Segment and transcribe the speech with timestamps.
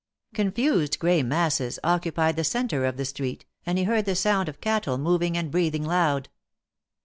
[0.33, 4.49] Con fused gray masses occupied the centre of the street, and lie heard the sound
[4.49, 6.27] of cattle moving and breathing loud.